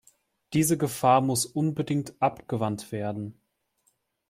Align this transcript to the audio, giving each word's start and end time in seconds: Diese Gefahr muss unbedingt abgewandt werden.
Diese 0.53 0.79
Gefahr 0.79 1.21
muss 1.21 1.45
unbedingt 1.45 2.19
abgewandt 2.19 2.91
werden. 2.91 3.39